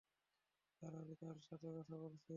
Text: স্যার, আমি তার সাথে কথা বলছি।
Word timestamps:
স্যার, 0.73 0.93
আমি 0.95 1.13
তার 1.15 1.37
সাথে 1.41 1.67
কথা 1.77 1.95
বলছি। 1.97 2.29